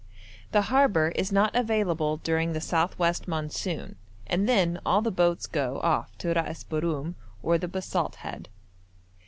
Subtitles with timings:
[0.51, 5.45] The harbour is not available during the south west monsoon, and then all the boats
[5.45, 8.49] go off to Ras Borum or the Basalt Head.